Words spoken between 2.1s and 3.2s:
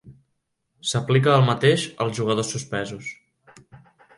jugadors suspesos.